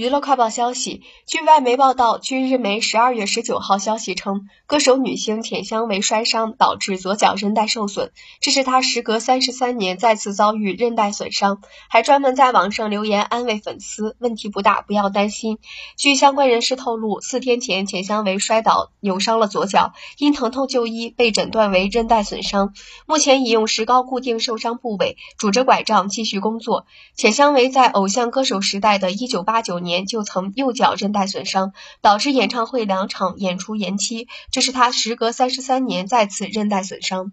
[0.00, 8.10] 娱乐快报消息，据外媒报道，据日媒十二月十九号消息称，歌手女星浅香唯摔伤导致左脚韧带受损，
[8.40, 11.60] 这是她时隔三十三年再次遭遇韧带损伤，
[11.90, 15.58] 还专门在网上留言安慰粉丝，问题不大，不要担心。
[15.98, 22.72] 据相关人士透露，四天前浅香唯摔倒扭伤了左脚，因疼痛就医，被诊断为韧带损伤，
[23.04, 26.86] 目前已用石膏固定受伤部位，拄着拐杖继续工作。
[27.14, 29.89] 浅香唯在偶像歌手时代的一九八九年。
[29.90, 37.32] 年就曾右脚韧带损伤，导致演唱会两场演出延期，这是他时隔三十三年再次韧带损伤。